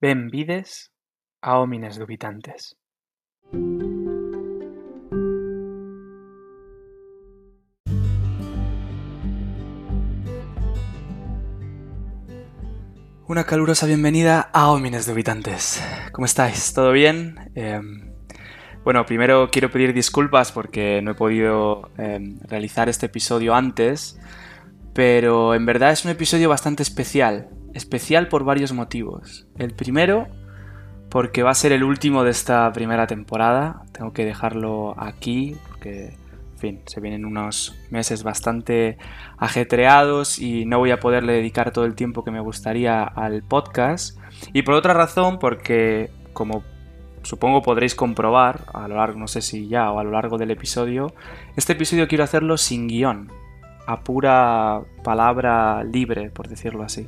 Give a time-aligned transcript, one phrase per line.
[0.00, 0.92] Benvides
[1.42, 2.76] a Homines Dubitantes.
[13.26, 15.82] Una calurosa bienvenida a Homines Dubitantes.
[16.12, 16.72] ¿Cómo estáis?
[16.72, 17.50] ¿Todo bien?
[17.56, 18.12] Em,
[18.84, 24.16] bueno, primero quiero pedir disculpas porque no he podido em, realizar este episodio antes,
[24.94, 27.48] pero en verdad es un episodio bastante especial.
[27.78, 29.46] Especial por varios motivos.
[29.56, 30.26] El primero,
[31.10, 33.82] porque va a ser el último de esta primera temporada.
[33.92, 36.16] Tengo que dejarlo aquí porque,
[36.54, 38.98] en fin, se vienen unos meses bastante
[39.36, 44.18] ajetreados y no voy a poderle dedicar todo el tiempo que me gustaría al podcast.
[44.52, 46.64] Y por otra razón, porque, como
[47.22, 50.50] supongo podréis comprobar a lo largo, no sé si ya o a lo largo del
[50.50, 51.14] episodio,
[51.54, 53.30] este episodio quiero hacerlo sin guion,
[53.86, 57.06] a pura palabra libre, por decirlo así.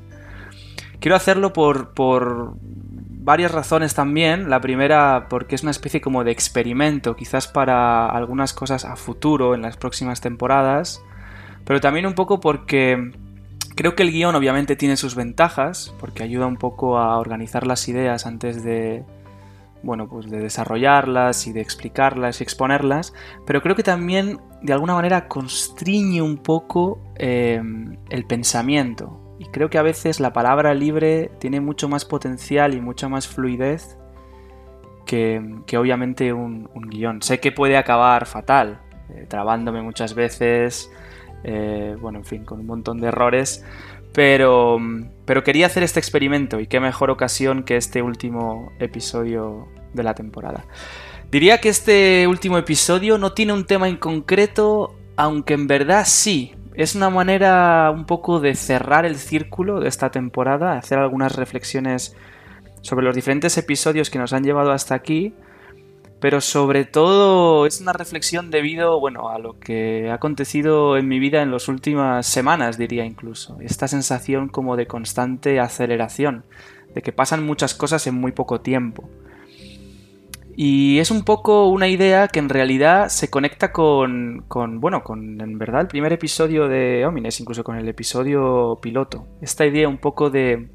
[1.00, 4.50] Quiero hacerlo por, por varias razones también.
[4.50, 9.54] La primera, porque es una especie como de experimento, quizás para algunas cosas a futuro,
[9.54, 11.02] en las próximas temporadas.
[11.64, 13.12] Pero también un poco porque
[13.76, 17.88] creo que el guion obviamente tiene sus ventajas, porque ayuda un poco a organizar las
[17.88, 19.04] ideas antes de,
[19.82, 23.14] bueno, pues de desarrollarlas y de explicarlas y exponerlas,
[23.46, 27.62] pero creo que también de alguna manera constriñe un poco eh,
[28.10, 29.19] el pensamiento.
[29.52, 33.96] Creo que a veces la palabra libre tiene mucho más potencial y mucha más fluidez
[35.06, 37.20] que, obviamente un, guion.
[37.22, 38.80] Sé que puede acabar fatal,
[39.12, 40.90] eh, trabándome muchas veces,
[41.42, 43.64] eh, bueno, en fin, con un montón de errores,
[44.12, 44.78] pero,
[45.24, 50.14] pero quería hacer este experimento y qué mejor ocasión que este último episodio de la
[50.14, 50.64] temporada.
[51.30, 56.54] Diría que este último episodio no tiene un tema en concreto, aunque en verdad sí,
[56.82, 62.16] es una manera un poco de cerrar el círculo de esta temporada, hacer algunas reflexiones
[62.80, 65.34] sobre los diferentes episodios que nos han llevado hasta aquí,
[66.20, 71.18] pero sobre todo es una reflexión debido, bueno, a lo que ha acontecido en mi
[71.18, 73.58] vida en las últimas semanas, diría incluso.
[73.60, 76.44] Esta sensación como de constante aceleración,
[76.94, 79.08] de que pasan muchas cosas en muy poco tiempo.
[80.56, 84.44] Y es un poco una idea que en realidad se conecta con,
[84.80, 89.26] bueno, con en verdad el primer episodio de Homines, incluso con el episodio piloto.
[89.40, 90.70] Esta idea un poco de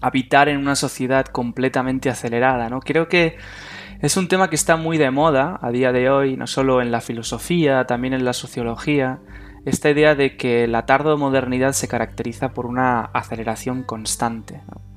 [0.00, 2.80] habitar en una sociedad completamente acelerada, ¿no?
[2.80, 3.36] Creo que
[4.00, 6.92] es un tema que está muy de moda a día de hoy, no solo en
[6.92, 9.18] la filosofía, también en la sociología.
[9.64, 10.86] Esta idea de que la
[11.18, 14.62] modernidad se caracteriza por una aceleración constante.
[14.68, 14.87] ¿no?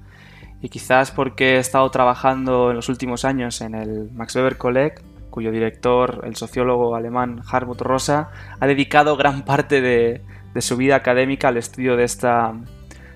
[0.62, 4.96] Y quizás porque he estado trabajando en los últimos años en el Max Weber College,
[5.32, 8.30] cuyo director, el sociólogo alemán Hartmut Rosa,
[8.60, 10.22] ha dedicado gran parte de,
[10.60, 12.54] su vida académica al estudio de esta,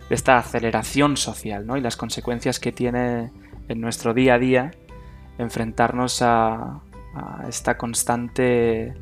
[0.09, 1.77] de esta aceleración social ¿no?
[1.77, 3.31] y las consecuencias que tiene
[3.67, 4.71] en nuestro día a día
[5.37, 6.81] enfrentarnos a,
[7.47, 8.93] esta constante,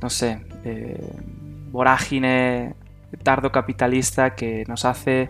[0.00, 1.16] no sé, eh,
[1.72, 2.76] vorágine
[3.22, 5.28] tardo capitalista que nos hace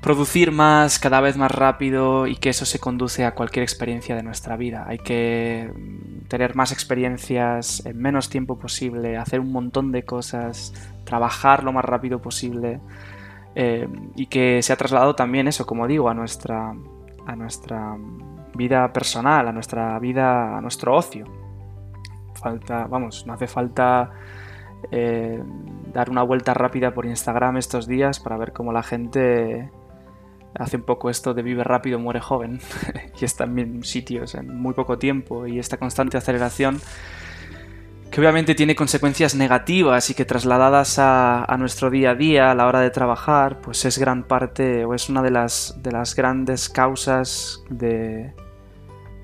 [0.00, 4.22] producir más, cada vez más rápido y que eso se conduce a cualquier experiencia de
[4.22, 4.84] nuestra vida.
[4.86, 10.72] Hay que mm, tener más experiencias en menos tiempo posible, hacer un montón de cosas,
[11.04, 12.80] trabajar lo más rápido posible
[13.54, 16.74] eh, y que se ha trasladado también eso, como digo, a nuestra,
[17.26, 17.96] a nuestra
[18.54, 21.24] vida personal, a nuestra vida, a nuestro ocio.
[22.34, 24.12] Falta, vamos, no hace falta
[24.92, 25.42] eh,
[25.92, 29.70] dar una vuelta rápida por Instagram estos días para ver cómo la gente
[30.54, 32.60] hace un poco esto de vive rápido, muere joven,
[33.20, 36.80] y está en sitios en muy poco tiempo, y esta constante aceleración
[38.10, 42.66] que obviamente tiene consecuencias negativas y que trasladadas a, nuestro día a día a la
[42.66, 46.68] hora de trabajar, pues es gran parte o es una de las, de las grandes
[46.68, 48.32] causas de,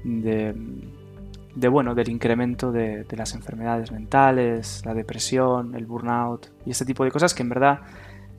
[0.05, 6.85] de, bueno, del incremento de, de las enfermedades mentales, la depresión, el burnout y este
[6.85, 7.81] tipo de cosas que en verdad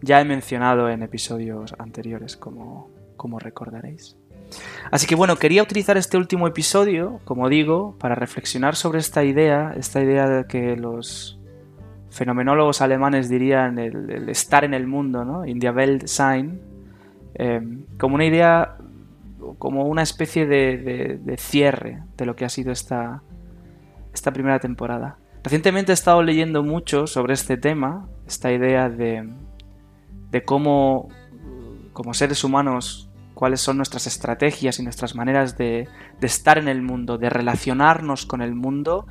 [0.01, 4.17] ya he mencionado en episodios anteriores, como, como recordaréis.
[4.91, 9.73] Así que bueno, quería utilizar este último episodio, como digo, para reflexionar sobre esta idea,
[9.75, 11.39] esta idea de que los
[12.09, 15.45] fenomenólogos alemanes dirían el, estar en el mundo, ¿no?
[15.45, 16.61] In Welt sein,
[17.33, 17.61] eh,
[17.99, 18.77] como una idea,
[19.57, 23.21] como una especie de, de, cierre de lo que ha sido esta,
[24.13, 25.17] esta primera temporada.
[25.43, 29.29] Recientemente he estado leyendo mucho sobre este tema, esta idea de,
[30.35, 31.07] de cómo,
[31.93, 35.87] como seres humanos, cuáles son nuestras estrategias y nuestras maneras de,
[36.19, 39.07] estar en el mundo, de relacionarnos con el mundo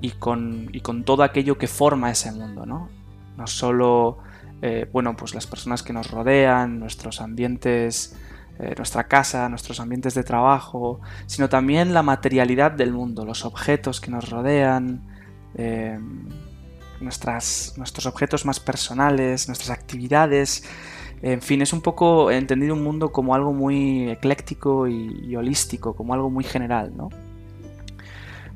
[0.00, 2.90] y con, con todo aquello que forma ese mundo, ¿no?
[3.36, 4.18] No solo,
[4.62, 8.16] eh, bueno, pues las personas que nos rodean, nuestros ambientes
[8.60, 14.00] eh, nuestra casa, nuestros ambientes de trabajo, sino también la materialidad del mundo, los objetos
[14.00, 15.02] que nos rodean,
[15.56, 15.98] eh,
[17.00, 20.64] nuestros objetos más personales, nuestras actividades.
[21.22, 26.14] En fin, es un poco entendido un mundo como algo muy ecléctico y, holístico, como
[26.14, 27.08] algo muy general, ¿no?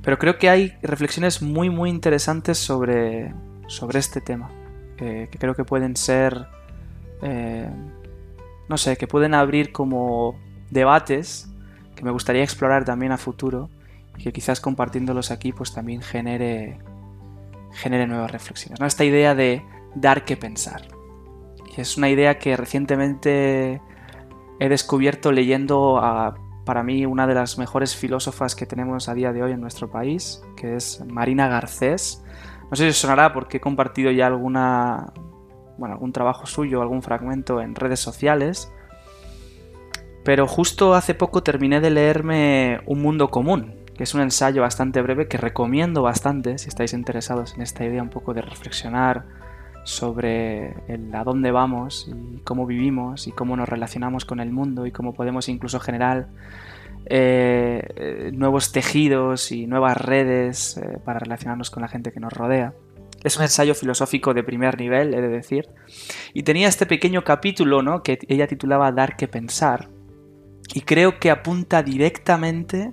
[0.03, 3.33] Pero creo que hay reflexiones muy, muy interesantes sobre,
[3.67, 4.51] sobre este tema,
[4.97, 6.47] que creo que pueden ser
[7.23, 7.69] eh,
[8.69, 10.35] no sé, que pueden abrir como
[10.71, 11.49] debates
[11.95, 13.71] que me gustaría explorar también a futuro
[14.17, 16.79] y que quizás compartiéndolos aquí pues también genere,
[17.73, 18.81] genere nuevas reflexiones.
[18.81, 18.87] ¿no?
[18.87, 19.65] Esta idea de
[19.95, 20.83] dar que pensar.
[21.77, 23.81] Y es una idea que recientemente
[24.61, 26.35] he descubierto leyendo a,
[26.65, 29.91] para mí, una de las mejores filósofas que tenemos a día de hoy en nuestro
[29.91, 32.23] país, que es Marina Garcés.
[32.71, 35.13] No sé si os sonará porque he compartido ya alguna
[35.79, 38.73] bueno, algún trabajo suyo, algún fragmento en redes sociales.
[40.25, 45.03] Pero justo hace poco terminé de leerme Un Mundo Común, que es un ensayo bastante
[45.03, 49.25] breve que recomiendo bastante si estáis interesados en esta idea un poco de reflexionar
[49.85, 54.87] sobre el a dónde vamos y cómo vivimos y cómo nos relacionamos con el mundo
[54.87, 56.29] y cómo podemos incluso generar
[57.07, 62.75] eh, nuevos tejidos y nuevas redes eh, para relacionarnos con la gente que nos rodea.
[63.25, 65.69] Es un ensayo filosófico de primer nivel, he de decir.
[66.33, 68.03] Y tenía este pequeño capítulo, ¿no?
[68.03, 69.91] Que ella titulaba Dar que pensar.
[70.75, 72.93] Y creo que apunta directamente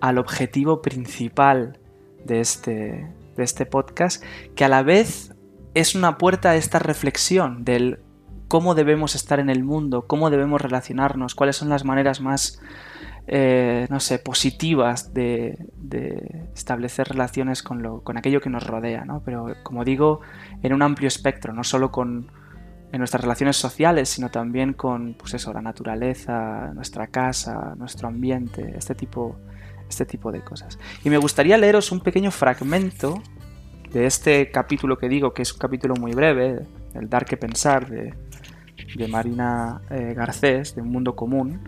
[0.00, 1.78] al objetivo principal
[2.24, 4.22] de este, de este podcast,
[4.54, 5.34] que a la vez
[5.74, 8.00] es una puerta a esta reflexión del
[8.48, 12.60] cómo debemos estar en el mundo, cómo debemos relacionarnos, cuáles son las maneras más
[13.28, 15.58] eh, no sé, positivas de,
[16.54, 19.20] establecer relaciones con, lo, con, aquello que nos rodea, ¿no?
[19.24, 20.20] Pero como digo,
[20.62, 22.30] en un amplio espectro, no solo con
[22.92, 28.74] en nuestras relaciones sociales, sino también con, pues eso, la naturaleza, nuestra casa, nuestro ambiente,
[28.76, 29.36] este tipo,
[29.88, 30.78] este tipo de cosas.
[31.04, 33.22] Y me gustaría leeros un pequeño fragmento
[33.92, 36.60] de este capítulo que digo, que es un capítulo muy breve,
[36.94, 38.14] el Dar que Pensar, de,
[39.08, 41.60] Marina eh, Garcés, de Un Mundo Común,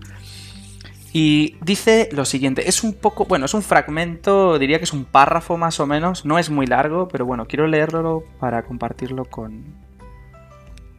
[1.12, 5.04] y dice lo siguiente, es un poco, bueno, es un fragmento, diría que es un
[5.04, 9.64] párrafo más o menos, no es muy largo, pero bueno, quiero leerlo para compartirlo con,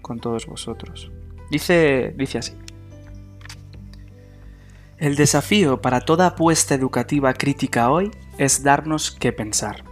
[0.01, 1.11] con todos vosotros.
[1.51, 2.53] Dice, dice así.
[4.99, 9.85] El desafío para toda apuesta educativa crítica hoy es darnos qué pensar.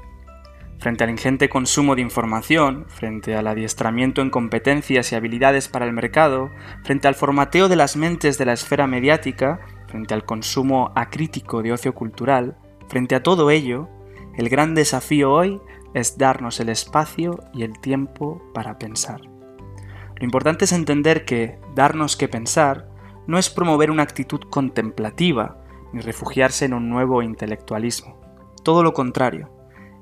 [0.79, 5.93] Frente al ingente consumo de información, frente al adiestramiento en competencias y habilidades para el
[5.93, 6.51] mercado,
[6.83, 11.71] frente al formateo de las mentes de la esfera mediática, frente al consumo acrítico de
[11.71, 12.57] ocio cultural,
[12.89, 13.87] frente a todo ello,
[14.35, 15.61] el gran desafío hoy
[15.93, 19.21] es darnos el espacio y el tiempo para pensar.
[19.21, 22.96] Lo importante es entender que darnos que pensar
[23.27, 25.57] no es promover una actitud contemplativa
[25.93, 28.19] ni refugiarse en un nuevo intelectualismo.
[28.63, 29.49] Todo lo contrario,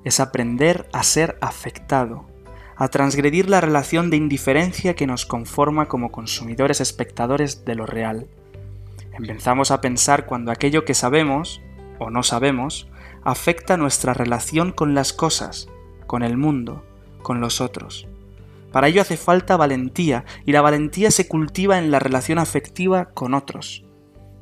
[0.04, 2.26] es aprender a ser afectado,
[2.76, 8.28] a transgredir la relación de indiferencia que nos conforma como consumidores espectadores de lo real
[9.18, 11.62] Empezamos a pensar cuando aquello que sabemos,
[12.00, 12.90] o no sabemos,
[13.24, 15.70] afecta nuestra relación con las cosas,
[16.06, 16.86] con el mundo,
[17.22, 18.08] con los otros.
[18.76, 23.34] Para ello hace falta valentía, y la valentía se cultiva en la relación afectiva con
[23.34, 23.86] otros.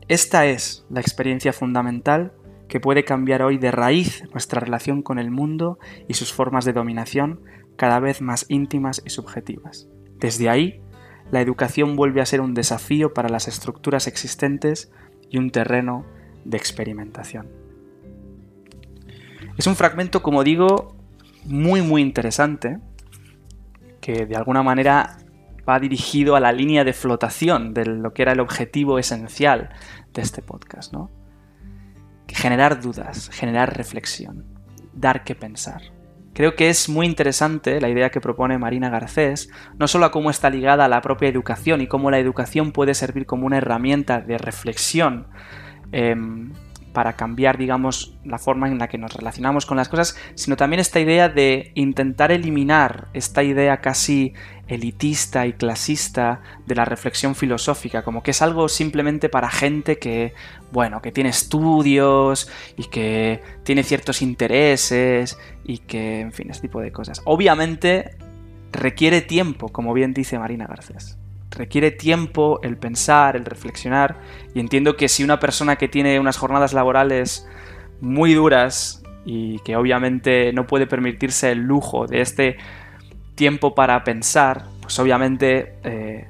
[0.08, 2.34] Esta es la experiencia fundamental
[2.68, 6.74] que puede cambiar hoy de raíz nuestra relación con el mundo y sus formas de
[6.74, 7.42] dominación
[7.76, 9.88] cada vez más íntimas y subjetivas.
[10.18, 10.82] Desde ahí
[11.30, 14.92] la educación vuelve a ser un desafío para las estructuras existentes
[15.30, 16.08] y un terreno
[16.44, 17.50] de experimentación.
[19.60, 20.96] Es un fragmento, como digo,
[21.46, 22.80] muy muy interesante,
[24.04, 25.16] que de alguna manera
[25.68, 29.70] va dirigido a la línea de flotación de lo que era el objetivo esencial
[30.14, 31.10] de este podcast, ¿no?
[32.28, 34.46] Generar dudas, generar reflexión,
[34.94, 35.82] dar que pensar.
[36.34, 40.30] Creo que es muy interesante la idea que propone Marina Garcés, no solo a cómo
[40.30, 44.20] está ligada a la propia educación y cómo la educación puede servir como una herramienta
[44.20, 45.28] de reflexión
[45.94, 46.52] em,
[46.94, 50.80] para cambiar, digamos, la forma en la que nos relacionamos con las cosas, sino también
[50.80, 54.34] esta idea de intentar eliminar esta idea casi
[54.68, 60.34] elitista y clasista de la reflexión filosófica, como que es algo simplemente para gente que,
[60.72, 66.80] bueno, que tiene estudios y que tiene ciertos intereses y que, en fin, este tipo
[66.80, 67.22] de cosas.
[67.26, 68.16] Obviamente
[68.72, 71.18] requiere tiempo, como bien dice Marina Garcés.
[71.56, 74.18] Requiere tiempo el pensar, el reflexionar,
[74.54, 77.48] y entiendo que si una persona que tiene unas jornadas laborales
[78.02, 82.58] muy duras y que obviamente no puede permitirse el lujo de este
[83.36, 86.28] tiempo para pensar, pues obviamente, eh,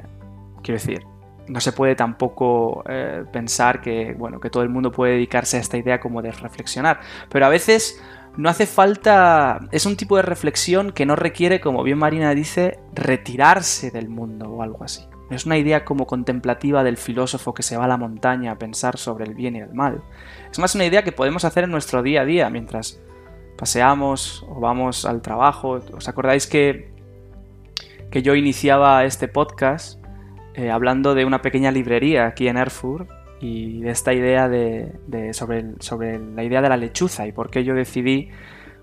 [0.62, 1.04] quiero decir,
[1.48, 5.60] no se puede tampoco eh, pensar que, bueno, que todo el mundo puede dedicarse a
[5.60, 7.00] esta idea como de reflexionar.
[7.30, 8.02] Pero a veces
[8.38, 9.60] no hace falta.
[9.72, 14.50] Es un tipo de reflexión que no requiere, como bien Marina dice, retirarse del mundo
[14.50, 15.04] o algo así.
[15.36, 18.98] Es una idea como contemplativa del filósofo que se va a la montaña a pensar
[18.98, 20.04] sobre el bien y el mal.
[20.52, 23.02] Es más una idea que podemos hacer en nuestro día a día mientras
[23.58, 25.80] paseamos o vamos al trabajo.
[25.94, 26.92] ¿Os acordáis que,
[28.12, 30.04] que yo iniciaba este podcast
[30.56, 33.10] eh, hablando de una pequeña librería aquí en Erfurt
[33.40, 37.64] y de esta idea de, sobre, sobre, la idea de la lechuza y por qué
[37.64, 38.30] yo decidí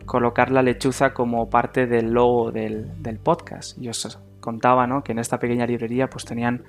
[0.05, 2.91] colocar la lechuza como parte del logo del,
[3.23, 3.79] podcast.
[3.81, 5.03] Y os contaba ¿no?
[5.05, 6.65] que en esta pequeña librería pues tenían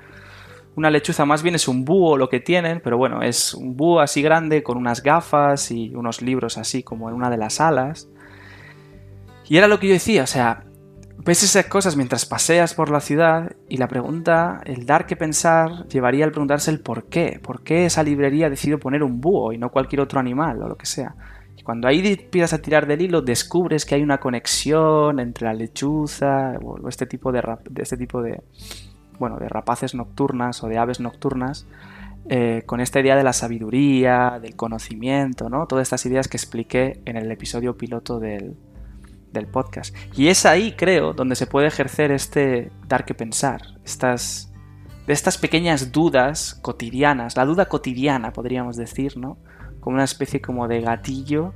[0.75, 4.00] una lechuza, más bien es un búho lo que tienen, pero bueno, es un búho
[4.00, 8.08] así grande con unas gafas y unos libros así como en una de las alas.
[9.48, 10.63] Y era lo que yo decía, o sea,
[11.18, 15.88] ves esas cosas mientras paseas por la ciudad y la pregunta, el dar que pensar,
[15.88, 17.40] llevaría al preguntarse el por qué.
[17.44, 20.78] ¿Por qué esa librería decidido poner un búho y no cualquier otro animal o lo
[20.78, 21.16] que sea?
[21.63, 26.53] Cuando ahí empiezas a tirar del hilo, descubres que hay una conexión entre la lechuza
[26.63, 27.41] o este tipo de,
[27.75, 28.41] este tipo de,
[29.20, 31.68] bueno, de rapaces nocturnas o de aves nocturnas
[32.30, 35.65] eh, con esta idea de la sabiduría, del conocimiento, ¿no?
[35.65, 38.56] Todas estas ideas que expliqué en el episodio piloto del,
[39.32, 39.96] del podcast.
[40.15, 44.51] Y es ahí, creo, donde se puede ejercer este dar que pensar, estas,
[45.08, 49.38] de estas pequeñas dudas cotidianas, la duda cotidiana, podríamos decir, ¿no?
[49.82, 51.54] Como una especie como de gatillo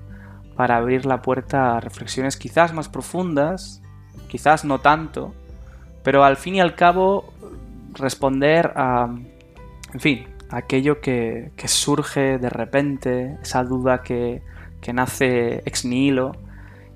[0.58, 3.82] para abrir la puerta a reflexiones quizás más profundas,
[4.27, 5.34] quizás no tanto,
[6.03, 7.34] pero al fin y al cabo
[7.94, 9.08] responder a,
[9.94, 14.41] en fin, aquello que, que surge de repente, esa duda que,
[14.82, 16.34] que nace ex nihilo,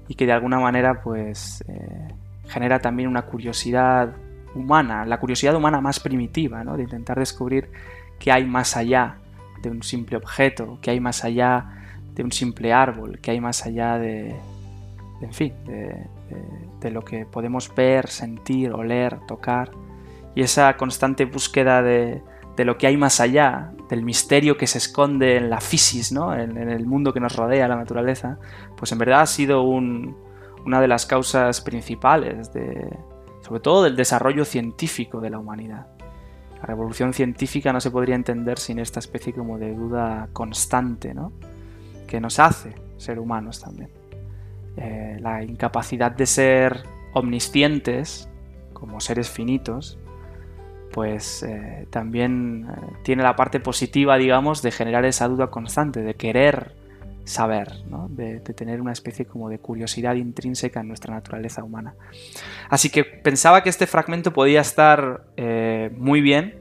[0.09, 2.13] y que de alguna manera pues eh,
[2.47, 4.15] genera también una curiosidad
[4.55, 6.75] humana, la curiosidad humana más primitiva, ¿no?
[6.75, 7.69] de intentar descubrir
[8.17, 9.17] qué hay más allá
[9.61, 11.79] de un simple objeto, qué hay más allá
[12.13, 14.35] de un simple árbol, qué hay más allá de,
[15.21, 19.71] en fin, de, lo que podemos ver, sentir, oler, tocar,
[20.35, 22.21] y esa constante búsqueda de,
[22.57, 26.33] lo que hay más allá, del misterio que se esconde en la fisis, ¿no?
[26.33, 28.37] en, el mundo que nos rodea, la naturaleza,
[28.75, 32.51] pues en verdad ha sido una de las causas principales,
[33.41, 35.87] sobre todo del desarrollo científico de la humanidad.
[36.61, 41.31] La revolución científica no se podría entender sin esta especie como de duda constante, ¿no?
[42.07, 43.89] que nos hace ser humanos también.
[44.77, 48.29] Eh, la incapacidad de ser omniscientes,
[48.73, 49.99] como seres finitos,
[50.91, 56.15] pues eh, también eh, tiene la parte positiva, digamos, de generar esa duda constante, de
[56.15, 56.73] querer
[57.29, 57.71] saber,
[58.09, 61.93] de, tener una especie como de curiosidad intrínseca en nuestra naturaleza humana.
[62.69, 66.59] Así que pensaba que este fragmento podía estar eh, muy bien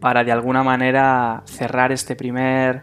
[0.00, 2.82] para de alguna manera cerrar este primer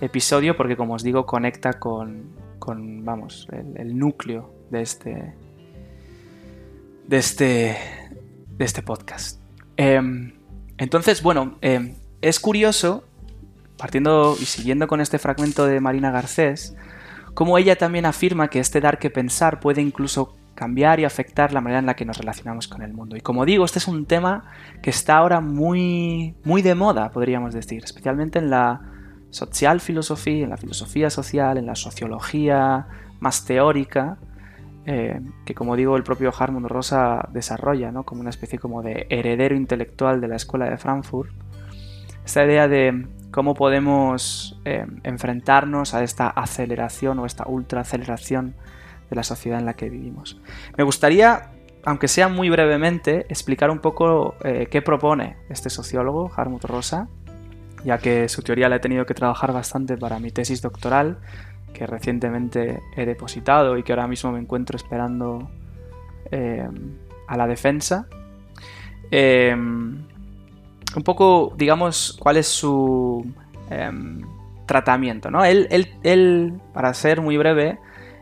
[0.00, 2.34] episodio, porque como os digo, conecta con,
[3.04, 5.34] vamos, el, el núcleo de este,
[7.06, 7.76] de este,
[8.50, 9.40] de este podcast.
[9.78, 10.34] Em,
[10.76, 13.04] entonces, bueno, em, es curioso,
[13.78, 16.76] partiendo y siguiendo con este fragmento de Marina Garcés,
[17.34, 21.60] cómo ella también afirma que este dar que pensar puede incluso cambiar y afectar la
[21.60, 23.16] manera en la que nos relacionamos con el mundo.
[23.16, 24.50] Y como digo, este es un tema
[24.82, 28.80] que está ahora muy, muy de moda, podríamos decir, especialmente en la
[29.30, 32.86] social filosofía, en la filosofía social, en la sociología
[33.20, 34.18] más teórica,
[34.86, 38.04] eh, que como digo el propio Harmon Rosa desarrolla, ¿no?
[38.04, 41.30] como una especie como de heredero intelectual de la Escuela de Frankfurt,
[42.24, 43.06] esta idea de
[43.36, 48.54] cómo podemos eh, enfrentarnos a esta aceleración o esta ultraaceleración
[49.10, 50.40] de la sociedad en la que vivimos.
[50.78, 51.50] Me gustaría,
[51.84, 57.08] aunque sea muy brevemente, explicar un poco eh, qué propone este sociólogo, Harmut Rosa,
[57.84, 61.18] ya que su teoría la he tenido que trabajar bastante para mi tesis doctoral
[61.74, 65.50] que recientemente he depositado y que ahora mismo me encuentro esperando
[66.30, 66.66] eh,
[67.28, 68.08] a la defensa.
[69.10, 70.06] Em,
[70.96, 73.26] un poco, digamos, cuál es su
[73.70, 74.22] em,
[74.66, 75.44] tratamiento, ¿no?
[75.44, 75.68] Él,
[76.02, 77.78] él, para ser muy breve,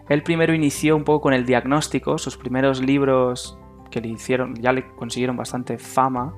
[0.08, 3.58] él primero inició un poco con el diagnóstico, sus primeros libros
[3.90, 6.34] que le hicieron, ya le consiguieron bastante fama,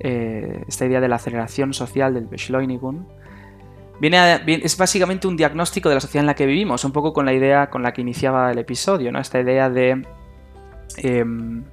[0.00, 3.04] eh, esta idea de la aceleración social del Beschleunigung,
[3.98, 7.24] Viene, es básicamente un diagnóstico de la sociedad en la que vivimos, un poco con
[7.24, 9.18] la idea con la que iniciaba el episodio, ¿no?
[9.18, 10.02] Esta idea de,
[10.98, 11.64] em,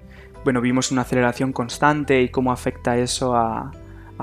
[0.46, 3.72] bueno, vimos una aceleración constante y cómo afecta eso a,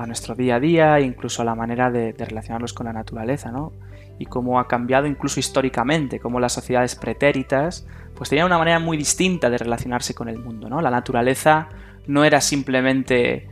[0.05, 3.73] nuestro día a día, incluso a la manera de, relacionarnos con la naturaleza, ¿no?
[4.19, 8.97] Y cómo ha cambiado incluso históricamente, cómo las sociedades pretéritas, pues tenían una manera muy
[8.97, 10.81] distinta de relacionarse con el mundo, ¿no?
[10.81, 11.69] La naturaleza
[12.07, 13.47] no era simplemente...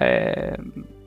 [0.00, 0.56] Eh,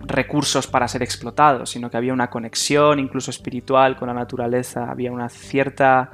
[0.05, 5.11] recursos para ser explotados, sino que había una conexión incluso espiritual con la naturaleza, había
[5.11, 6.11] una cierta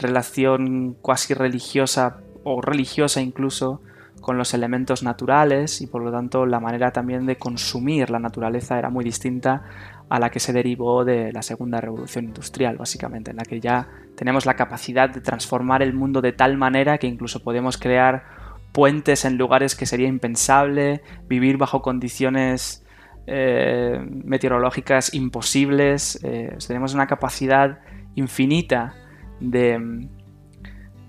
[0.00, 3.80] relación cuasi religiosa o religiosa incluso
[4.20, 8.78] con los elementos naturales y por lo tanto la manera también de consumir la naturaleza
[8.78, 9.62] era muy distinta
[10.08, 13.88] a la que se derivó de la segunda revolución industrial, básicamente, en la que ya
[14.16, 18.24] tenemos la capacidad de transformar el mundo de tal manera que incluso podemos crear
[18.72, 22.84] puentes en lugares que sería impensable, vivir bajo condiciones
[23.26, 27.78] eh, meteorológicas imposibles, eh, tenemos una capacidad
[28.16, 28.94] infinita
[29.38, 30.08] de,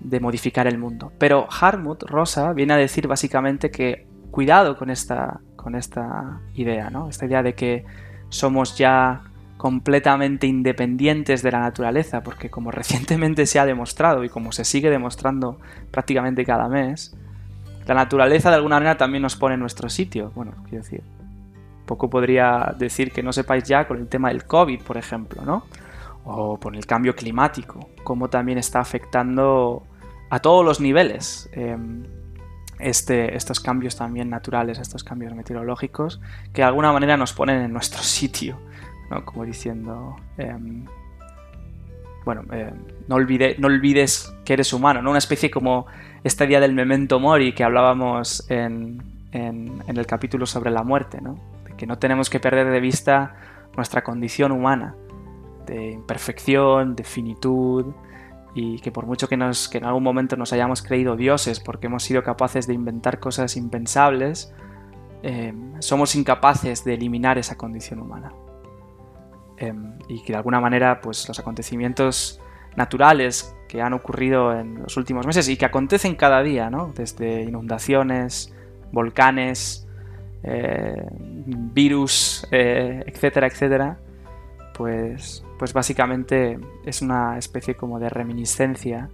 [0.02, 1.12] de modificar el mundo.
[1.18, 7.08] Pero Harmut Rosa viene a decir básicamente que cuidado con esta, con esta idea, ¿no?
[7.08, 7.84] Esta idea de que
[8.28, 9.22] somos ya
[9.56, 14.90] completamente independientes de la naturaleza, porque como recientemente se ha demostrado y como se sigue
[14.90, 17.16] demostrando prácticamente cada mes,
[17.86, 20.32] la naturaleza de alguna manera también nos pone en nuestro sitio.
[20.34, 21.02] Bueno, quiero decir,
[21.86, 25.64] poco podría decir que no sepáis ya con el tema del COVID, por ejemplo, ¿no?
[26.24, 29.82] O por el cambio climático, cómo también está afectando
[30.32, 31.50] a todos los niveles.
[31.52, 32.04] Em,
[32.78, 36.22] este, estos cambios también naturales, estos cambios meteorológicos,
[36.54, 38.58] que de alguna manera nos ponen en nuestro sitio,
[39.10, 39.26] ¿no?
[39.26, 40.86] Como diciendo, em,
[42.24, 42.72] bueno, em,
[43.08, 45.10] no, no olvides que eres humano, ¿no?
[45.10, 45.86] Una especie como
[46.24, 51.38] esta idea del memento mori que hablábamos en, en, el capítulo sobre la muerte, ¿no?
[51.76, 53.36] Que no tenemos que perder de vista
[53.76, 54.94] nuestra condición humana,
[55.66, 57.92] de imperfección, de finitud,
[58.54, 61.86] y que por mucho que, nos, que en algún momento nos hayamos creído dioses porque
[61.86, 64.54] hemos sido capaces de inventar cosas impensables,
[65.22, 68.32] em, somos incapaces de eliminar esa condición humana.
[69.56, 72.40] Em, y que de alguna manera pues, los acontecimientos
[72.76, 76.92] naturales que han ocurrido en los últimos meses y que acontecen cada día, ¿no?
[76.94, 78.52] desde inundaciones,
[78.92, 79.86] volcanes,
[80.42, 81.06] eh,
[81.46, 83.98] virus, eh, etcétera, etcétera,
[84.74, 89.08] pues pues básicamente es una especie como de reminiscencia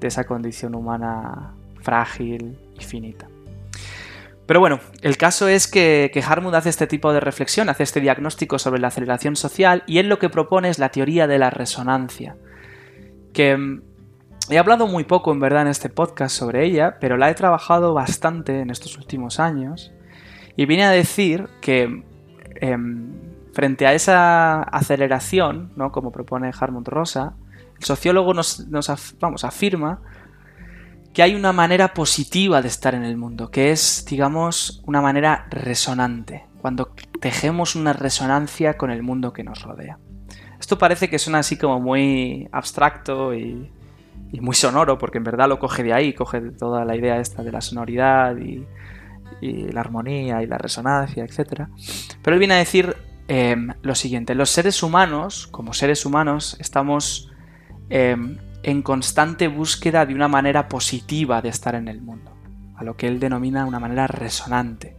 [0.00, 3.28] de esa condición humana frágil y finita.
[4.46, 8.00] Pero bueno, el caso es que, que Harmut hace este tipo de reflexión, hace este
[8.00, 11.50] diagnóstico sobre la aceleración social y él lo que propone es la teoría de la
[11.50, 12.34] resonancia,
[13.32, 13.82] que mm,
[14.50, 17.94] he hablado muy poco en verdad en este podcast sobre ella, pero la he trabajado
[17.94, 19.92] bastante en estos últimos años
[20.56, 22.02] y viene a decir que
[22.56, 25.92] em, Frente a esa aceleración, ¿no?
[25.92, 27.34] como propone Harmut Rosa,
[27.78, 28.66] el sociólogo nos,
[29.18, 30.00] vamos, afirma
[31.12, 35.46] que hay una manera positiva de estar en el mundo, que es, digamos, una manera
[35.50, 39.98] resonante, cuando tejemos una resonancia con el mundo que nos rodea.
[40.58, 43.70] Esto parece que suena así como muy abstracto y,
[44.40, 47.52] muy sonoro, porque en verdad lo coge de ahí, coge toda la idea esta de
[47.52, 48.64] la sonoridad y,
[49.42, 51.64] y la armonía y la resonancia, etc.
[52.22, 52.96] Pero él viene a decir
[53.34, 57.32] Em, lo siguiente, los seres humanos, como seres humanos, estamos
[57.88, 62.30] em, en constante búsqueda de una manera positiva de estar en el mundo,
[62.76, 64.96] a lo que él denomina una manera resonante,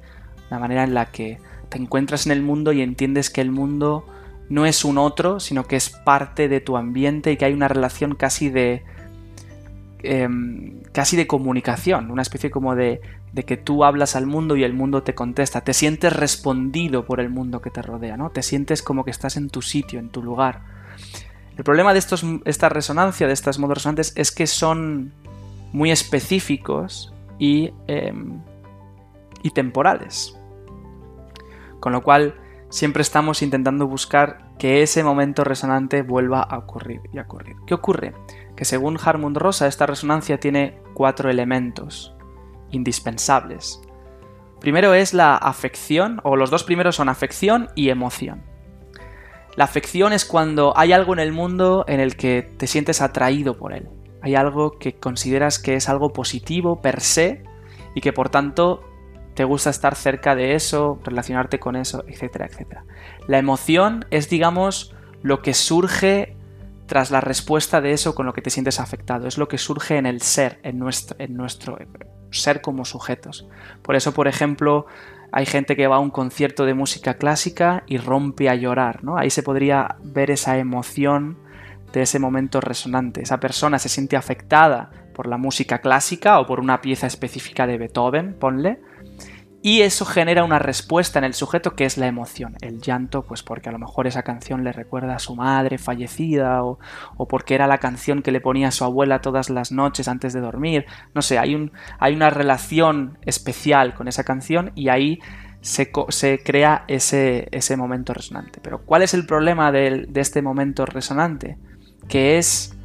[0.49, 1.37] una manera en la que
[1.69, 4.03] te encuentras en el mundo y entiendes que el mundo
[4.49, 7.67] no es un otro, sino que es parte de tu ambiente y que hay una
[7.67, 8.83] relación casi de
[10.01, 12.99] em, casi de comunicación, una especie como de
[13.33, 17.19] de que tú hablas al mundo y el mundo te contesta, te sientes respondido por
[17.19, 18.29] el mundo que te rodea, ¿no?
[18.29, 20.61] Te sientes como que estás en tu sitio, en tu lugar.
[21.57, 25.11] El problema de estos, esta resonancia, de estos modos resonantes, es que son
[25.71, 28.39] muy específicos y, em,
[29.41, 30.37] y temporales.
[31.79, 32.35] Con lo cual,
[32.69, 37.55] siempre estamos intentando buscar que ese momento resonante vuelva a ocurrir y a ocurrir.
[37.65, 38.13] ¿Qué ocurre?
[38.55, 42.12] Que según Harmund Rosa, esta resonancia tiene cuatro elementos
[42.73, 43.81] indispensables.
[44.59, 48.43] Primero es la afección, o los dos primeros son afección y emoción.
[49.55, 53.57] La afección es cuando hay algo en el mundo en el que te sientes atraído
[53.57, 53.89] por él.
[54.21, 57.43] Hay algo que consideras que es algo positivo per se
[57.93, 58.81] y que por tanto
[59.35, 62.85] te gusta estar cerca de eso, relacionarte con eso, etcétera, etcétera.
[63.27, 66.35] La emoción es, digamos, lo que surge
[66.85, 69.27] tras la respuesta de eso con lo que te sientes afectado.
[69.27, 71.77] Es lo que surge en el ser, en nuestro, en nuestro
[72.33, 73.47] ser como sujetos.
[73.81, 74.85] Por eso, por ejemplo,
[75.31, 79.17] hay gente que va a un concierto de música clásica y rompe a llorar, ¿no?
[79.17, 81.37] Ahí se podría ver esa emoción
[81.91, 83.21] de ese momento resonante.
[83.21, 87.77] Esa persona se siente afectada por la música clásica o por una pieza específica de
[87.77, 88.79] Beethoven, ponle,
[89.65, 93.43] y eso genera una respuesta en el sujeto que es la emoción, el llanto, pues
[93.43, 96.79] porque a lo mejor esa canción le recuerda a su madre fallecida o,
[97.29, 100.41] porque era la canción que le ponía a su abuela todas las noches antes de
[100.41, 100.85] dormir.
[101.15, 105.19] No sé, hay, un, hay una relación especial con esa canción y ahí
[105.61, 105.93] se,
[106.43, 108.59] crea ese, ese, momento resonante.
[108.61, 111.57] Pero ¿cuál es el problema de, este momento resonante?
[112.09, 112.75] Que es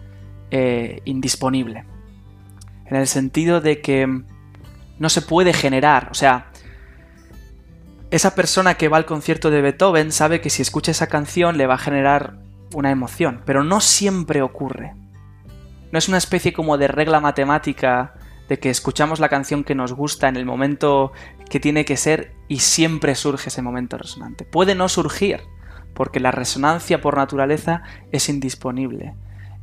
[0.52, 1.86] eh, indisponible.
[2.86, 4.06] En el sentido de que
[4.98, 6.08] no se puede generar.
[6.12, 6.52] O sea,
[8.10, 11.66] esa persona que va al concierto de Beethoven sabe que si escucha esa canción le
[11.66, 12.38] va a generar
[12.74, 14.94] una emoción, pero no siempre ocurre.
[15.92, 18.14] No es una especie como de regla matemática
[18.48, 21.12] de que escuchamos la canción que nos gusta en el momento
[21.50, 24.44] que tiene que ser y siempre surge ese momento resonante.
[24.44, 25.42] Puede no surgir,
[25.94, 29.14] porque la resonancia por naturaleza es indisponible.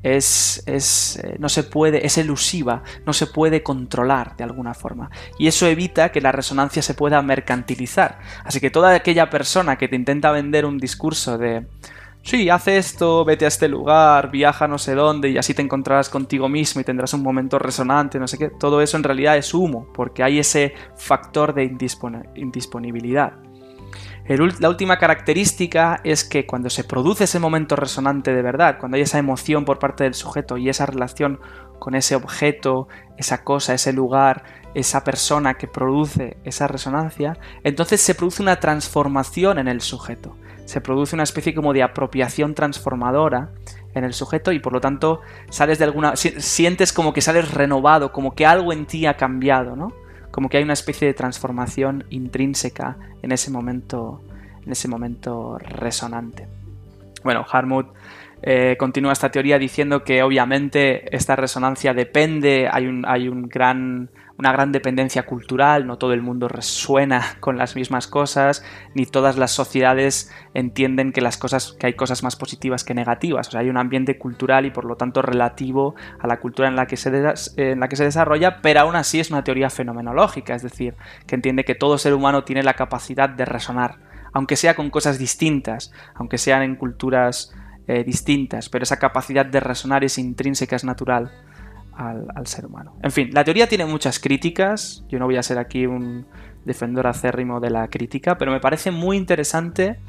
[0.06, 5.10] Es, es, eh, no se puede, es elusiva, no se puede controlar de alguna forma.
[5.39, 8.20] Y eso evita que la resonancia se pueda mercantilizar.
[8.44, 11.65] Así que toda aquella persona que te intenta vender un discurso de
[12.22, 16.10] sí, haz esto, vete a este lugar, viaja no sé dónde y así te encontrarás
[16.10, 19.56] contigo mismo y tendrás un momento resonante, no sé qué, todo eso en realidad es
[19.56, 23.34] humo, porque hay ese factor de indisponibilidad.
[24.60, 29.04] La última característica es que cuando se produce ese momento resonante de verdad, cuando hay
[29.04, 31.40] esa emoción por parte del sujeto y esa relación
[31.80, 38.16] con ese objeto, esa cosa, ese lugar, esa persona que produce esa resonancia, entonces se
[38.16, 43.52] produce una transformación en el sujeto se produce una especie como de apropiación transformadora
[43.94, 48.12] en el sujeto y por lo tanto sales de alguna sientes como que sales renovado,
[48.12, 49.94] como que algo en ti ha cambiado, ¿no?
[50.36, 54.21] Como que hay una especie de transformación intrínseca en ese momento
[54.65, 56.45] en ese momento resonante.
[57.24, 57.88] Bueno, Harmut
[58.41, 64.10] eh, continúa esta teoría diciendo que obviamente esta resonancia depende, hay un, hay un gran
[64.38, 69.38] una gran dependencia cultural, no todo el mundo resuena con las mismas cosas, ni todas
[69.38, 73.48] las sociedades entienden que las cosas, que hay cosas más positivas que negativas.
[73.48, 76.76] O sea, hay un ambiente cultural y por lo tanto relativo a la cultura en
[76.76, 77.10] la que se,
[77.56, 80.95] en la que se desarrolla, pero aún así es una teoría fenomenológica, es decir,
[81.28, 84.00] que entiende que todo ser humano tiene la capacidad de resonar,
[84.34, 87.54] aunque sea con cosas distintas, aunque sean en culturas
[87.88, 91.32] eh, distintas, pero esa capacidad de resonar es intrínseca, es natural
[91.96, 92.96] al, ser humano.
[93.02, 96.26] En fin, la teoría tiene muchas críticas, yo no voy a ser aquí un
[96.66, 100.00] defensor acérrimo de la crítica, pero me parece muy interesante,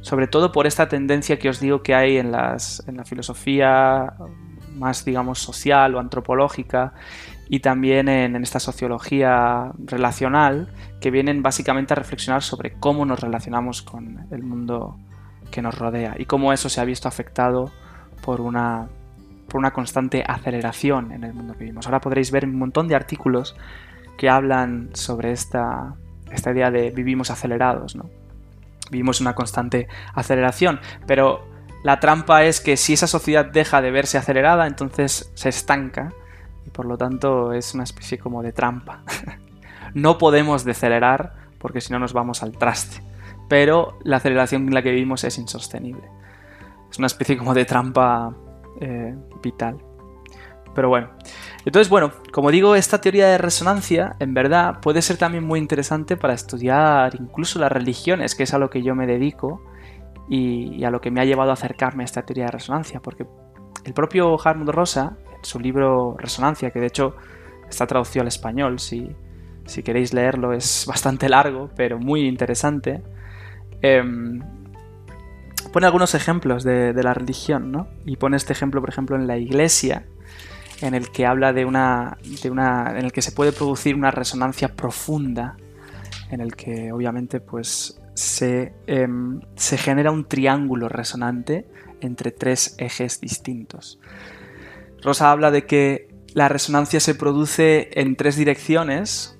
[0.00, 2.56] sobre todo por esta tendencia que os digo que hay en, la
[3.04, 4.14] filosofía
[4.74, 6.92] más, digamos, social o antropológica
[7.48, 13.20] y también en, en, esta sociología relacional, que vienen básicamente a reflexionar sobre cómo nos
[13.20, 14.98] relacionamos con el mundo
[15.50, 17.70] que nos rodea y cómo eso se ha visto afectado
[18.22, 18.88] por una
[19.48, 21.86] por una constante aceleración en el mundo que vivimos.
[21.86, 23.56] Ahora podréis ver un montón de artículos
[24.16, 25.94] que hablan sobre esta,
[26.30, 28.10] esta idea de vivimos acelerados, ¿no?
[28.90, 31.46] Vivimos una constante aceleración, pero
[31.82, 36.12] la trampa es que si esa sociedad deja de verse acelerada, entonces se estanca
[36.66, 39.02] y por lo tanto es una especie como de trampa.
[39.94, 43.02] no podemos decelerar porque si no nos vamos al traste,
[43.48, 46.08] pero la aceleración en la que vivimos es insostenible.
[46.90, 48.34] Es una especie como de trampa
[48.80, 49.78] eh, vital.
[50.74, 51.10] Pero bueno.
[51.64, 56.16] Entonces, bueno, como digo, esta teoría de resonancia, en verdad, puede ser también muy interesante
[56.16, 59.60] para estudiar incluso las religiones, que es a lo que yo me dedico
[60.28, 63.26] y, a lo que me ha llevado a acercarme a esta teoría de resonancia, porque
[63.84, 67.16] el propio Harmut Rosa, en su libro Resonancia, que de hecho
[67.68, 69.10] está traducido al español, si,
[69.66, 73.02] si queréis leerlo, es bastante largo, pero muy interesante.
[73.82, 74.40] Em,
[75.68, 77.88] pone algunos ejemplos de, la religión, ¿no?
[78.04, 80.04] Y pone este ejemplo, por ejemplo, en la iglesia,
[80.80, 82.94] en el que habla de una, de una.
[82.96, 85.56] en el que se puede producir una resonancia profunda,
[86.30, 88.00] en el que obviamente, pues.
[88.14, 91.68] Se, em, se genera un triángulo resonante
[92.00, 94.00] entre tres ejes distintos.
[95.00, 99.37] Rosa habla de que la resonancia se produce en tres direcciones,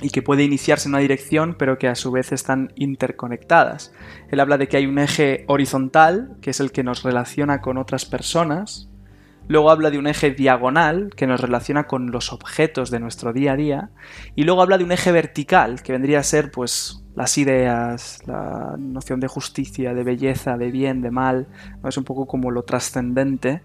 [0.00, 3.92] y que puede iniciarse en una dirección pero que a su vez están interconectadas.
[4.30, 7.78] Él habla de que hay un eje horizontal, que es el que nos relaciona con
[7.78, 8.88] otras personas,
[9.48, 13.52] luego habla de un eje diagonal, que nos relaciona con los objetos de nuestro día
[13.52, 13.90] a día,
[14.34, 18.74] y luego habla de un eje vertical, que vendría a ser pues las ideas, la
[18.78, 21.46] noción de justicia, de belleza, de bien, de mal,
[21.86, 23.62] es un poco como lo trascendente.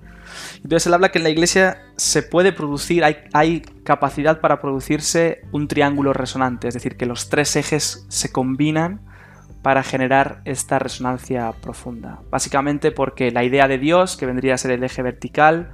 [0.56, 5.68] Entonces él habla que en la iglesia se puede producir, hay, capacidad para producirse un
[5.68, 9.02] triángulo resonante, es decir, que los tres ejes se combinan
[9.64, 12.22] para generar esta resonancia profunda.
[12.30, 15.72] Básicamente porque la idea de Dios, que vendría a ser el eje vertical,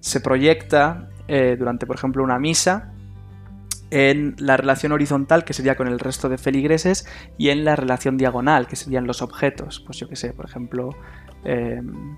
[0.00, 2.92] se proyecta eh, durante, por ejemplo, una misa
[3.90, 8.16] en la relación horizontal, que sería con el resto de feligreses, y en la relación
[8.16, 9.80] diagonal, que serían los objetos.
[9.80, 10.90] Pues yo que sé, por ejemplo,
[11.44, 12.16] em,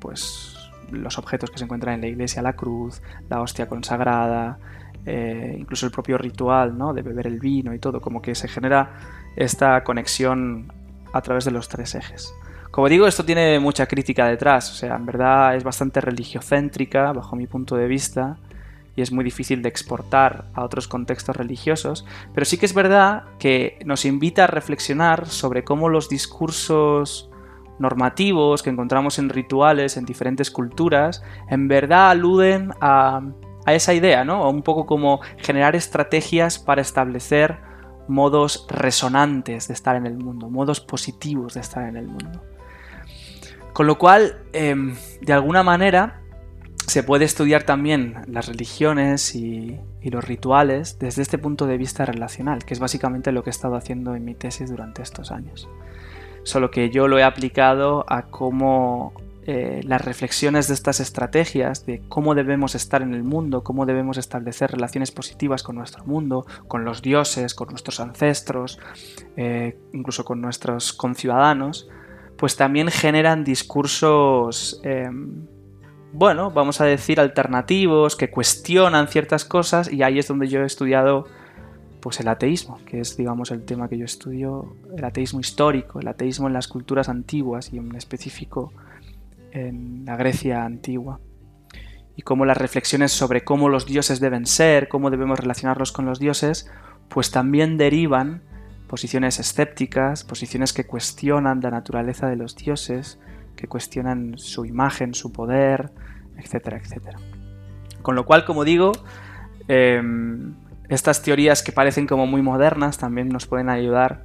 [0.00, 4.58] pues los objetos que se encuentran en la iglesia, la cruz, la hostia consagrada,
[5.06, 6.94] eh, incluso el propio ritual, ¿no?
[6.94, 8.92] De beber el vino y todo, como que se genera
[9.36, 10.72] esta conexión
[11.12, 12.34] a través de los tres ejes.
[12.70, 17.36] Como digo, esto tiene mucha crítica detrás, o sea, en verdad es bastante religiocéntrica bajo
[17.36, 18.38] mi punto de vista
[18.96, 23.24] y es muy difícil de exportar a otros contextos religiosos, pero sí que es verdad
[23.38, 27.30] que nos invita a reflexionar sobre cómo los discursos
[27.78, 33.20] normativos que encontramos en rituales en diferentes culturas en verdad aluden a,
[33.66, 34.48] a esa idea, ¿no?
[34.48, 37.58] Un poco como generar estrategias para establecer
[38.08, 42.42] modos resonantes de estar en el mundo, modos positivos de estar en el mundo.
[43.72, 46.20] Con lo cual, em, de alguna manera,
[46.86, 52.62] se puede estudiar también las religiones y, los rituales desde este punto de vista relacional,
[52.66, 55.66] que es básicamente lo que he estado haciendo en mi tesis durante estos años.
[56.44, 59.12] Solo que yo lo he aplicado a cómo
[59.46, 64.16] eh, las reflexiones de estas estrategias, de cómo debemos estar en el mundo, cómo debemos
[64.16, 68.78] establecer relaciones positivas con nuestro mundo, con los dioses, con nuestros ancestros,
[69.36, 71.88] eh, incluso con nuestros conciudadanos,
[72.38, 75.46] pues también generan discursos, em,
[76.14, 80.66] bueno, vamos a decir alternativos, que cuestionan ciertas cosas y ahí es donde yo he
[80.66, 81.26] estudiado
[82.04, 86.08] pues el ateísmo, que es digamos el tema que yo estudio, el ateísmo histórico, el
[86.08, 88.74] ateísmo en las culturas antiguas y en específico
[89.52, 91.18] en la Grecia antigua.
[92.14, 96.18] Y cómo las reflexiones sobre cómo los dioses deben ser, cómo debemos relacionarlos con los
[96.18, 96.70] dioses,
[97.08, 98.42] pues también derivan
[98.86, 103.18] posiciones escépticas, posiciones que cuestionan la naturaleza de los dioses,
[103.56, 105.90] que cuestionan su imagen, su poder,
[106.36, 107.18] etcétera, etcétera.
[108.02, 108.92] Con lo cual, como digo,
[109.68, 110.54] em,
[110.88, 114.24] estas teorías que parecen como muy modernas también nos pueden ayudar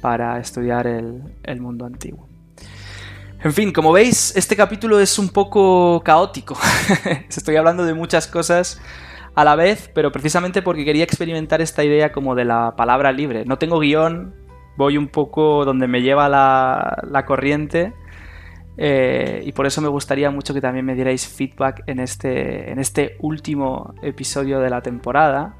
[0.00, 2.28] para estudiar el mundo antiguo.
[3.42, 6.56] En fin, como veis, este capítulo es un poco caótico.
[7.28, 8.80] Estoy hablando de muchas cosas
[9.34, 13.44] a la vez, pero precisamente porque quería experimentar esta idea como de la palabra libre.
[13.44, 14.34] No tengo guion,
[14.76, 17.92] voy un poco donde me lleva la, corriente.
[18.78, 22.78] Eh, y por eso me gustaría mucho que también me dierais feedback en este, en
[22.78, 25.54] este último episodio de la temporada.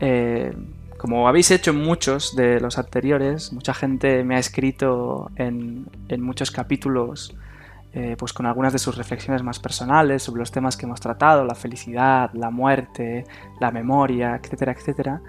[0.00, 0.52] Eh,
[0.98, 5.86] como habéis hecho en muchos de los anteriores, mucha gente me ha escrito en,
[6.18, 7.34] muchos capítulos
[7.92, 11.44] eh, pues con algunas de sus reflexiones más personales sobre los temas que hemos tratado,
[11.44, 13.24] la felicidad, la muerte,
[13.60, 15.20] la memoria, etcétera, etcétera.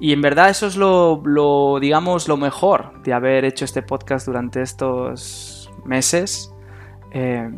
[0.00, 4.62] Y en verdad eso es lo, digamos, lo mejor de haber hecho este podcast durante
[4.62, 6.54] estos meses.
[7.12, 7.50] Eh,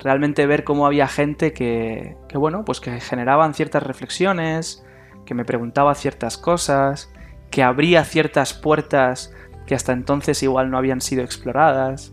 [0.00, 4.84] realmente ver cómo había gente que, que, bueno, pues que generaban ciertas reflexiones,
[5.30, 7.08] que me preguntaba ciertas cosas,
[7.52, 9.32] que abría ciertas puertas
[9.64, 12.12] que hasta entonces igual no habían sido exploradas.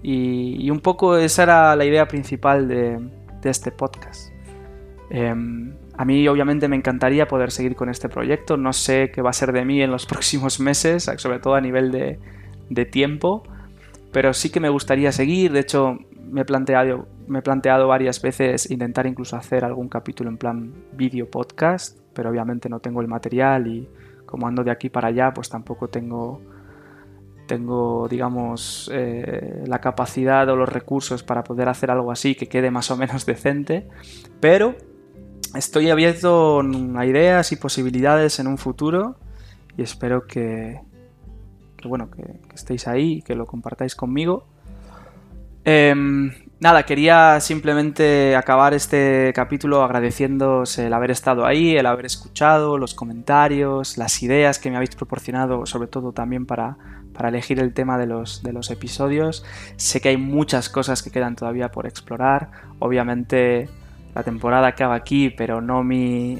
[0.00, 3.00] Y, un poco esa era la idea principal de,
[3.42, 4.32] este podcast.
[5.10, 8.56] Em, a mí obviamente me encantaría poder seguir con este proyecto.
[8.56, 11.60] No sé qué va a ser de mí en los próximos meses, sobre todo a
[11.60, 12.20] nivel de,
[12.70, 13.42] de tiempo.
[14.12, 15.50] Pero sí que me gustaría seguir.
[15.50, 15.98] De hecho,
[16.30, 22.30] me he, planteado, varias veces intentar incluso hacer algún capítulo en plan vídeo podcast pero
[22.30, 23.88] obviamente no tengo el material y
[24.26, 26.40] como ando de aquí para allá, pues tampoco tengo,
[27.46, 32.70] tengo digamos, eh, la capacidad o los recursos para poder hacer algo así que quede
[32.70, 33.88] más o menos decente,
[34.40, 34.74] pero
[35.54, 36.60] estoy abierto
[36.96, 39.16] a ideas y posibilidades en un futuro
[39.76, 40.80] y espero que,
[41.84, 44.46] bueno, que, estéis ahí que lo compartáis conmigo.
[45.64, 52.78] Em, Nada, quería simplemente acabar este capítulo agradeciéndoos el haber estado ahí, el haber escuchado,
[52.78, 56.76] los comentarios, las ideas que me habéis proporcionado, sobre todo también para,
[57.24, 59.44] elegir el tema de los, de los episodios.
[59.74, 62.52] Sé que hay muchas cosas que quedan todavía por explorar.
[62.78, 63.68] Obviamente
[64.14, 66.38] la temporada acaba aquí, pero no mi,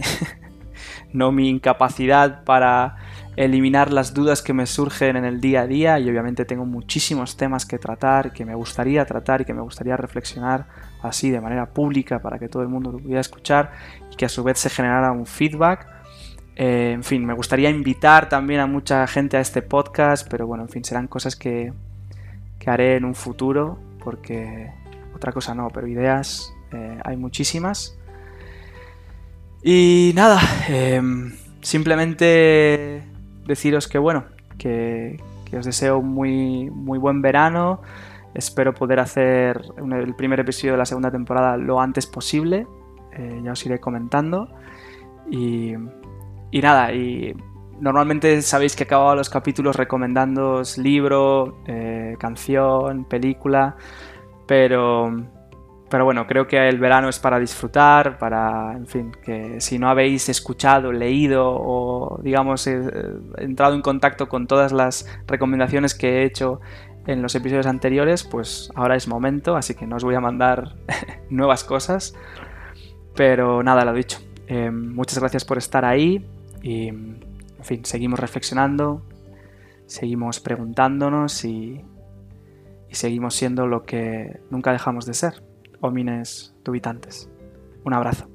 [1.12, 2.94] no mi incapacidad para
[3.36, 7.36] eliminar las dudas que me surgen en el día a día y obviamente tengo muchísimos
[7.36, 10.66] temas que tratar, que me gustaría tratar y que me gustaría reflexionar
[11.02, 13.72] así de manera pública para que todo el mundo lo pudiera escuchar
[14.10, 15.86] y que a su vez se generara un feedback.
[16.56, 20.64] Eh, en fin, me gustaría invitar también a mucha gente a este podcast, pero bueno,
[20.64, 21.72] en fin, serán cosas que,
[22.64, 24.70] haré en un futuro porque
[25.16, 27.98] otra cosa no, pero ideas eh, hay muchísimas.
[29.64, 33.02] Y nada, em, simplemente
[33.46, 34.24] deciros que bueno,
[34.58, 35.18] que,
[35.56, 37.82] os deseo muy, muy buen verano.
[38.34, 42.66] Espero poder hacer el primer episodio de la segunda temporada lo antes posible.
[43.12, 44.48] Eh, ya os iré comentando.
[45.30, 45.74] Y,
[46.52, 47.36] nada, y
[47.80, 53.76] normalmente sabéis que acabo los capítulos recomendándoos libro, eh, canción, película.
[54.46, 55.12] Pero
[55.92, 59.90] pero bueno, creo que el verano es para disfrutar, para, en fin, que si no
[59.90, 62.80] habéis escuchado, leído o, digamos, eh,
[63.36, 66.62] entrado en contacto con todas las recomendaciones que he hecho
[67.06, 70.76] en los episodios anteriores, pues ahora es momento, así que no os voy a mandar
[71.28, 72.14] nuevas cosas.
[73.14, 74.18] Pero nada, lo dicho.
[74.46, 76.26] Eh, muchas gracias por estar ahí
[76.62, 77.20] y, en
[77.60, 79.02] fin, seguimos reflexionando,
[79.84, 81.84] seguimos preguntándonos y,
[82.88, 85.51] y seguimos siendo lo que nunca dejamos de ser
[85.82, 87.28] homines dubitantes.
[87.84, 88.28] Un abrazo.